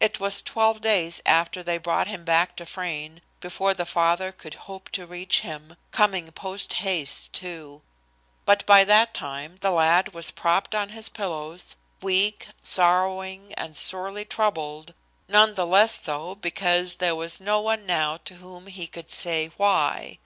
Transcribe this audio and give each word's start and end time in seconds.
It 0.00 0.18
was 0.18 0.40
twelve 0.40 0.80
days 0.80 1.20
after 1.26 1.62
they 1.62 1.76
brought 1.76 2.08
him 2.08 2.24
back 2.24 2.56
to 2.56 2.64
Frayne 2.64 3.20
before 3.40 3.74
the 3.74 3.84
father 3.84 4.32
could 4.32 4.54
hope 4.54 4.88
to 4.92 5.04
reach 5.04 5.40
him, 5.42 5.76
coming 5.90 6.32
post 6.32 6.72
haste, 6.72 7.34
too; 7.34 7.82
but 8.46 8.64
by 8.64 8.84
that 8.84 9.12
time 9.12 9.56
the 9.60 9.70
lad 9.70 10.14
was 10.14 10.30
propped 10.30 10.74
on 10.74 10.88
his 10.88 11.10
pillows, 11.10 11.76
weak, 12.00 12.46
sorrowing 12.62 13.52
and 13.52 13.76
sorely 13.76 14.24
troubled, 14.24 14.94
none 15.28 15.52
the 15.56 15.66
less 15.66 15.92
so 15.94 16.34
because 16.36 16.96
there 16.96 17.14
was 17.14 17.38
no 17.38 17.60
one 17.60 17.84
now 17.84 18.16
to 18.24 18.36
whom 18.36 18.66
he 18.66 18.86
could 18.86 19.10
say 19.10 19.48
why. 19.58 20.16